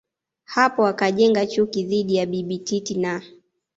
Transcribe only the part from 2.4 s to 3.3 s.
Titi na